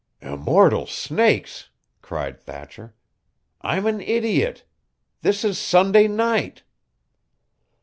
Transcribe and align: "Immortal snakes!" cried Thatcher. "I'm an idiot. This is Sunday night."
"Immortal 0.23 0.87
snakes!" 0.87 1.69
cried 2.01 2.39
Thatcher. 2.41 2.95
"I'm 3.61 3.85
an 3.85 4.01
idiot. 4.01 4.65
This 5.21 5.45
is 5.45 5.59
Sunday 5.59 6.07
night." 6.07 6.63